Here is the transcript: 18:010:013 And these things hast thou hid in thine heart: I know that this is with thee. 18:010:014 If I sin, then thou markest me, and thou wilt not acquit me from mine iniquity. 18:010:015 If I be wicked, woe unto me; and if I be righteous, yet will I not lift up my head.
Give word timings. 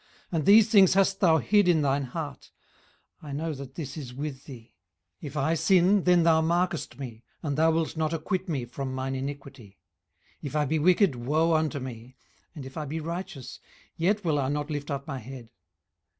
18:010:013 0.33 0.37
And 0.39 0.45
these 0.47 0.67
things 0.67 0.93
hast 0.95 1.19
thou 1.19 1.37
hid 1.37 1.67
in 1.67 1.83
thine 1.83 2.05
heart: 2.05 2.49
I 3.21 3.33
know 3.33 3.53
that 3.53 3.75
this 3.75 3.95
is 3.95 4.15
with 4.15 4.45
thee. 4.45 4.73
18:010:014 5.21 5.27
If 5.27 5.37
I 5.37 5.53
sin, 5.53 6.03
then 6.05 6.23
thou 6.23 6.41
markest 6.41 6.97
me, 6.97 7.21
and 7.43 7.55
thou 7.55 7.69
wilt 7.69 7.95
not 7.95 8.11
acquit 8.11 8.49
me 8.49 8.65
from 8.65 8.95
mine 8.95 9.13
iniquity. 9.13 9.77
18:010:015 10.37 10.37
If 10.47 10.55
I 10.55 10.65
be 10.65 10.79
wicked, 10.79 11.15
woe 11.17 11.53
unto 11.53 11.79
me; 11.79 12.15
and 12.55 12.65
if 12.65 12.77
I 12.77 12.85
be 12.85 12.99
righteous, 12.99 13.59
yet 13.95 14.25
will 14.25 14.39
I 14.39 14.49
not 14.49 14.71
lift 14.71 14.89
up 14.89 15.05
my 15.05 15.19
head. 15.19 15.49